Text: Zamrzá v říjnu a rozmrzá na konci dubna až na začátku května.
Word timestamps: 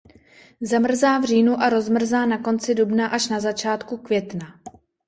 Zamrzá 0.61 1.17
v 1.19 1.23
říjnu 1.25 1.59
a 1.61 1.69
rozmrzá 1.69 2.25
na 2.25 2.37
konci 2.37 2.75
dubna 2.75 3.07
až 3.07 3.29
na 3.29 3.39
začátku 3.39 3.97
května. 3.97 4.61